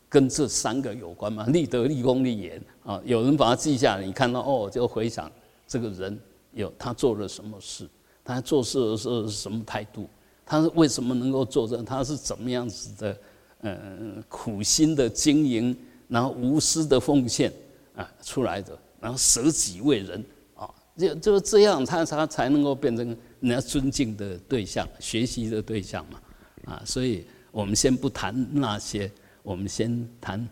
[0.09, 1.47] 跟这三个有关嘛？
[1.49, 3.01] 立德、立功、立言啊！
[3.05, 5.31] 有人把它记下来，你看到哦，就回想
[5.69, 6.19] 这个人
[6.55, 7.87] 有他做了什么事，
[8.25, 10.09] 他做事的时候是什么态度，
[10.47, 11.81] 他是为什么能够做这？
[11.83, 13.17] 他是怎么样子的？
[13.61, 15.77] 嗯，苦心的经营，
[16.09, 17.53] 然后无私的奉献
[17.95, 23.07] 啊出来的，然后舍己为人啊，就就这样，他他才能够变成
[23.41, 26.21] 人家尊敬的对象、学习的对象嘛
[26.67, 26.83] 啊！
[26.85, 29.11] 所以我们先不谈那些。
[29.43, 30.45] 我们先谈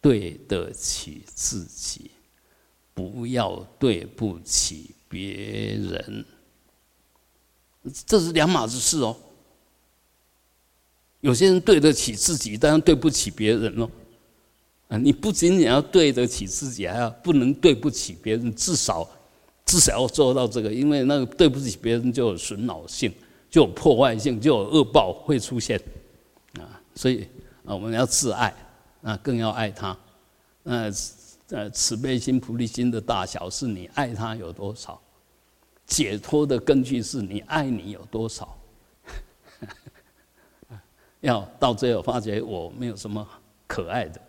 [0.00, 2.10] 对得起自己，
[2.92, 6.24] 不要对不起别人，
[8.04, 9.16] 这是两码子事哦。
[11.20, 13.90] 有些人对得起自己，但是对不起别人哦。
[14.88, 19.08] 啊，你不仅仅要对得起自己，还要不能对不起别人，至少
[19.66, 23.12] 至少要做到这个，因为那个对不起别人就有损恼性，
[23.50, 25.80] 就有破坏性，就有恶报会出现
[26.58, 27.26] 啊，所以。
[27.64, 28.54] 啊，我们要自爱，
[29.02, 29.94] 啊更要爱他。
[30.62, 30.90] 那
[31.50, 34.98] 呃，慈悲心、菩提心的大小，是你爱他有多少；
[35.86, 38.57] 解脱的根据是你爱你有多少。
[41.20, 43.26] 要到最后发觉我没有什么
[43.66, 44.20] 可爱的，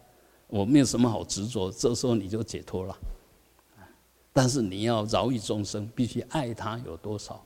[0.47, 2.97] 我没有什么好执着，这时候你就解脱了。
[4.31, 7.43] 但是你要饶益众生，必须爱他有多少，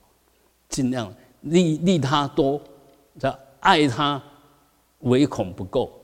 [0.70, 2.62] 尽量利利他多，
[3.20, 4.22] 叫爱他。
[5.00, 6.02] 唯恐不够，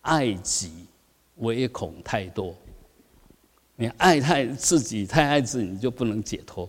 [0.00, 0.88] 爱己
[1.36, 2.52] 唯恐太多。
[3.76, 6.68] 你爱太自己，太爱自己，你就不能解脱，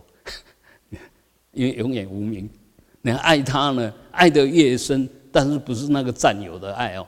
[1.50, 2.48] 因为永远无名。
[3.02, 7.04] 你爱他呢，爱得越深，但是不是那个占有的爱哦，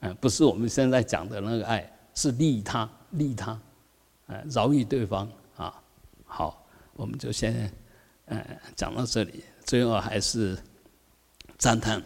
[0.00, 3.56] 嗯，不是我们现在讲的那个爱，是利他，利他，
[4.26, 5.80] 嗯，饶益对方啊。
[6.24, 7.72] 好，我们就先
[8.26, 8.44] 嗯
[8.74, 10.58] 讲到这里，最后还是
[11.56, 12.02] 赞叹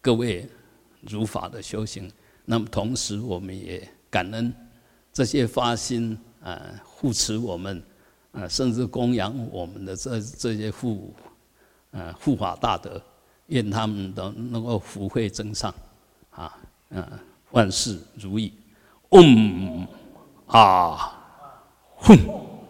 [0.00, 0.48] 各位。
[1.06, 2.10] 如法的修行，
[2.46, 4.50] 那么同时我们也感恩
[5.12, 7.82] 这些发心啊护持我们
[8.32, 11.12] 啊甚至供养我们的这这些护
[11.90, 12.98] 啊护法大德，
[13.46, 15.74] 愿他们都能够福慧增上
[16.30, 16.56] 啊
[16.90, 17.06] 嗯
[17.50, 18.52] 万事如意，
[19.10, 19.86] 嗡
[20.46, 21.12] 啊
[21.96, 22.43] 哼。